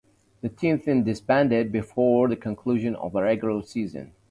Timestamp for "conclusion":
2.35-2.95